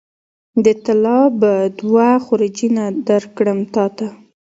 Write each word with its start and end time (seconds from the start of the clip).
د 0.63 0.67
طلا 0.85 1.19
به 1.39 1.53
دوه 1.79 2.09
خورجینه 2.25 2.85
درکړم 3.09 3.59
تاته 3.73 4.07